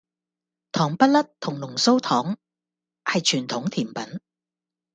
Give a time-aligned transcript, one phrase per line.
[0.71, 2.35] 糖不甩同龍鬚糖
[3.03, 4.19] 係傳統甜品